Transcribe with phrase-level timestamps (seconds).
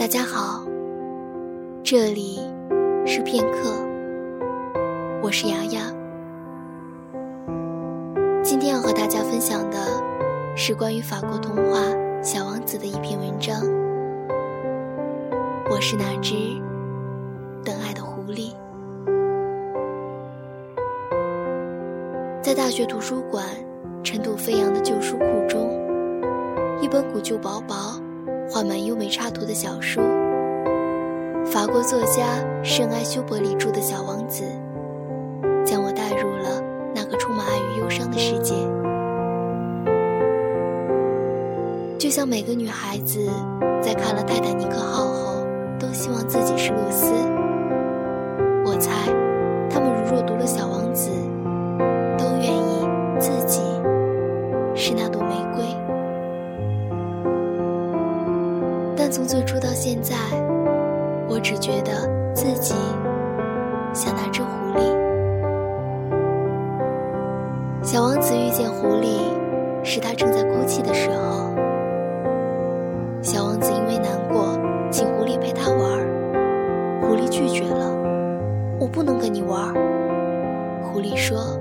[0.00, 0.64] 大家好，
[1.84, 2.40] 这里
[3.04, 3.70] 是片刻，
[5.22, 5.82] 我是牙牙。
[8.42, 9.76] 今天要和大家分享的
[10.56, 11.80] 是关于法国童话
[12.22, 13.60] 《小王子》的一篇文章。
[15.68, 16.34] 我是那只
[17.62, 18.54] 等爱的狐狸，
[22.40, 23.44] 在大学图书馆
[24.02, 25.70] 尘土飞扬的旧书库中，
[26.80, 28.00] 一本古旧薄薄。
[28.52, 30.00] 画满优美插图的小书，
[31.46, 34.42] 法国作家圣埃修伯里著的《小王子》，
[35.64, 36.60] 将我带入了
[36.92, 38.54] 那个充满爱与忧伤的世界。
[41.96, 43.24] 就像每个女孩子
[43.80, 45.46] 在看了《泰坦尼克号》后，
[45.78, 47.12] 都希望自己是露丝。
[48.64, 49.06] 我猜，
[49.70, 51.08] 她们如若读了《小王子》，
[59.10, 60.14] 从最初到现在，
[61.28, 62.74] 我只觉得自己
[63.92, 64.82] 像那只狐狸。
[67.82, 69.18] 小王子遇见狐狸，
[69.82, 71.50] 是他正在哭泣的时候。
[73.20, 74.56] 小王子因为难过，
[74.92, 75.80] 请狐狸陪他玩
[77.02, 77.92] 狐狸拒绝了
[78.78, 79.74] ：“我不能跟你玩。”
[80.84, 81.58] 狐狸说：“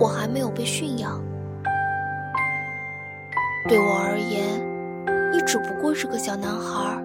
[0.00, 1.22] 我还没有被驯养，
[3.68, 4.42] 对我而言。”
[5.54, 7.00] 只不过是个小男孩，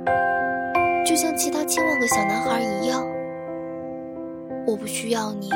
[1.05, 3.05] 就像其他千万个小男孩一样。
[4.65, 5.51] 我不需要你，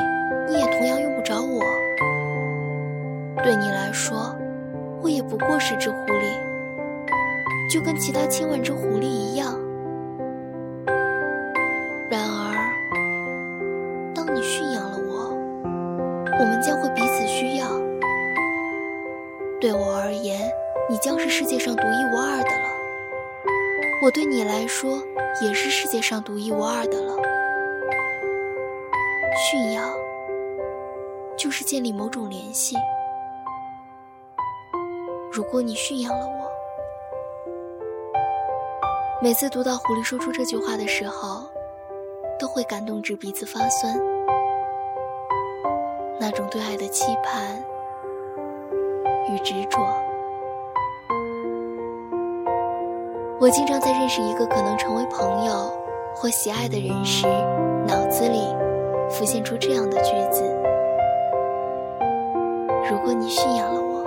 [0.47, 1.63] 你也同样用不着我。
[3.41, 4.35] 对你来说，
[5.01, 6.37] 我也不过是只狐狸，
[7.67, 9.59] 就跟其他千万只狐狸一样。
[12.11, 12.53] 然而，
[14.13, 15.35] 当你驯养了我，
[16.39, 17.65] 我们将会彼此需要。
[19.59, 20.47] 对我而言。
[20.89, 22.67] 你将是世界上独一无二的了，
[24.01, 25.01] 我对你来说
[25.41, 27.15] 也是世界上独一无二的了。
[29.35, 29.89] 驯养
[31.37, 32.75] 就是建立某种联系。
[35.31, 36.51] 如果你驯养了我，
[39.21, 41.49] 每次读到狐狸说出这句话的时候，
[42.37, 43.97] 都会感动至鼻子发酸。
[46.19, 47.63] 那种对爱的期盼
[49.29, 49.79] 与执着。
[53.43, 55.69] 我经常在认识一个可能成为朋友
[56.15, 57.27] 或喜爱的人时，
[57.85, 58.39] 脑子里
[59.09, 60.45] 浮现出这样的句子
[62.89, 64.01] ：“如果你驯养了我。”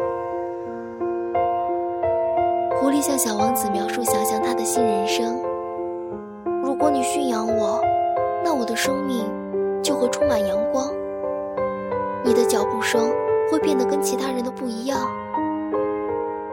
[2.80, 5.38] 狐狸向小王子描述想象他的新人生
[6.64, 7.78] ：“如果你驯养我，
[8.42, 9.22] 那我的生命
[9.82, 10.90] 就会充满阳光。
[12.24, 13.12] 你的脚步声
[13.52, 14.98] 会变得跟其他人的不一样，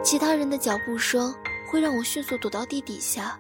[0.02, 1.34] 其他人的脚步声。”
[1.74, 3.36] 会让我迅速躲到地底下，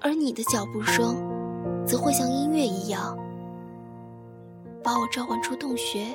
[0.00, 1.14] 而你的脚步声，
[1.86, 3.14] 则会像音乐一样，
[4.82, 6.06] 把我召唤出洞穴。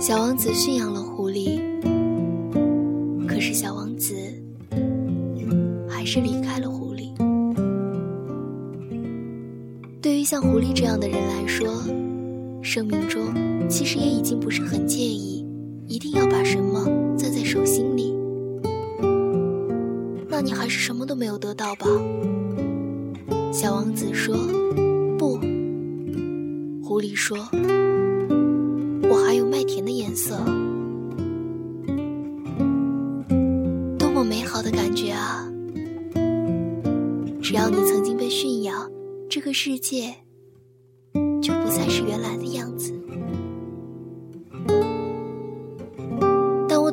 [0.00, 1.60] 小王子驯养了狐狸，
[3.28, 4.16] 可是小王子
[5.88, 7.14] 还是离开了狐狸。
[10.02, 11.68] 对于像狐狸这样的人来说，
[12.60, 13.32] 生命中
[13.68, 15.44] 其实也已经不是很介意，
[15.86, 16.84] 一定要把什么
[17.16, 18.14] 攥在手心里。
[20.28, 21.86] 那你还是什么都没有得到吧？
[23.52, 24.34] 小王子说
[25.18, 25.38] ：“不。”
[26.82, 27.36] 狐狸说
[29.10, 30.36] ：“我还有麦田的颜色。”
[33.98, 35.46] 多么美好的感觉啊！
[37.42, 38.90] 只要你曾经被驯养，
[39.28, 40.14] 这个世界。
[41.40, 42.92] 就不再是原来的样子。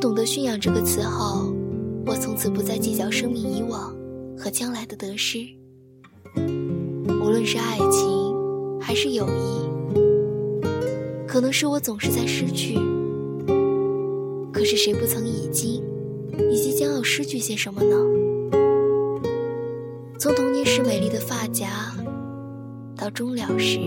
[0.05, 1.51] 懂得“驯养”这个词后，
[2.05, 3.91] 我从此不再计较生命以往
[4.37, 5.39] 和将来的得失。
[7.07, 9.97] 无论是爱情还是友谊，
[11.25, 12.75] 可能是我总是在失去。
[14.53, 15.81] 可是谁不曾已经，
[16.51, 17.95] 以及将要失去些什么呢？
[20.19, 21.67] 从童年时美丽的发夹，
[22.95, 23.79] 到终了时。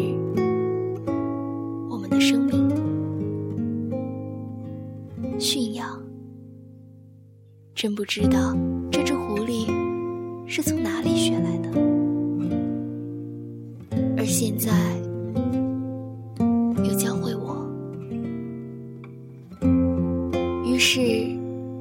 [1.88, 2.67] 我们的生命
[7.80, 8.56] 真不知道
[8.90, 9.64] 这只狐狸
[10.48, 11.70] 是从哪里学来的，
[14.16, 14.72] 而现在
[16.82, 17.64] 又教会我。
[20.66, 21.00] 于是，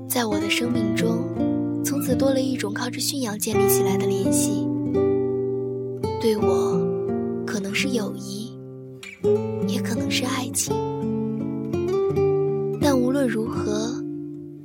[0.07, 1.23] 在我的生命中，
[1.83, 4.67] 从此多了一种靠着驯养建立起来的联系，
[6.21, 6.79] 对我，
[7.44, 8.55] 可能是友谊。
[9.67, 10.75] 也可能是爱情，
[12.79, 13.91] 但无论如何，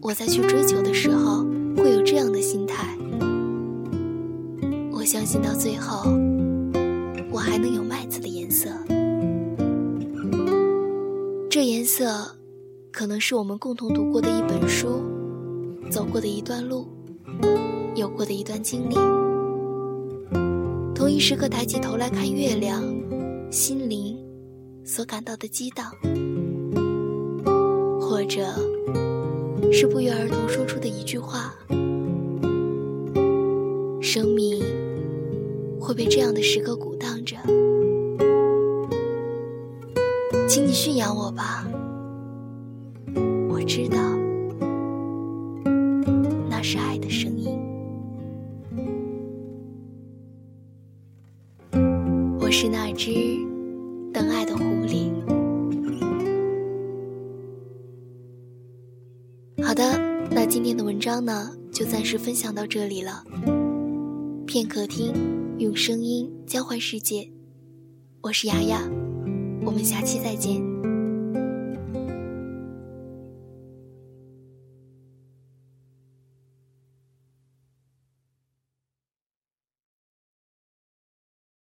[0.03, 1.45] 我在去追求的时候
[1.77, 2.99] 会有这样的心态。
[4.91, 6.11] 我相信到最后，
[7.31, 8.69] 我还能有麦子的颜色。
[11.49, 12.37] 这颜色，
[12.91, 15.05] 可能是我们共同读过的一本书，
[15.89, 16.89] 走过的一段路，
[17.95, 18.97] 有过的一段经历。
[20.97, 22.83] 同一时刻抬起头来看月亮，
[23.53, 24.19] 心灵
[24.85, 25.93] 所感到的激荡，
[28.01, 28.43] 或者
[29.71, 31.55] 是不约而同说出的一句话：
[34.01, 34.63] 生命
[35.79, 37.37] 会被这样的时刻鼓荡着。
[40.49, 41.67] 请你驯养我吧，
[43.49, 43.99] 我知道
[46.51, 47.59] 那是爱的声音。
[52.39, 53.11] 我是那只
[59.73, 59.99] 好的，
[60.31, 63.25] 那今天的文章呢，就暂时分享到这里了。
[64.47, 65.15] 片刻听，
[65.57, 67.27] 用声音交换世界。
[68.21, 68.87] 我是雅雅。
[69.65, 70.72] 我们下期再见。